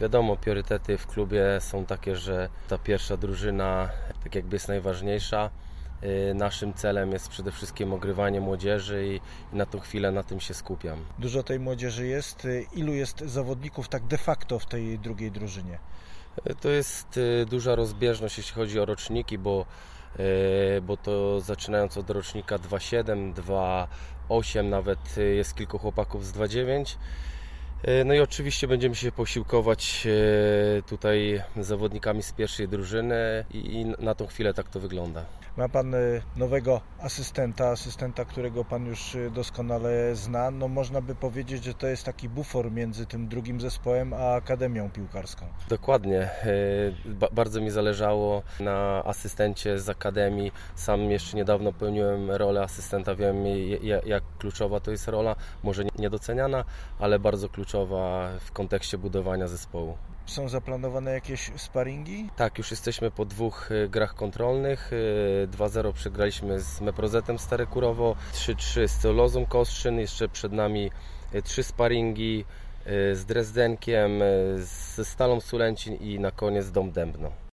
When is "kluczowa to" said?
54.38-54.90